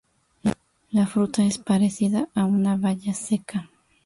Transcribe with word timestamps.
La 0.93 1.05
fruta 1.05 1.43
es 1.45 1.59
parecida 1.59 2.27
a 2.33 2.45
una 2.45 2.75
baya 2.75 3.13
seca. 3.13 3.69